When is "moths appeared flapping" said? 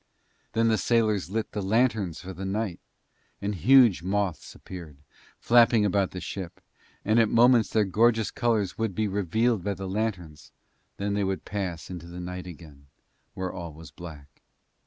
4.01-5.85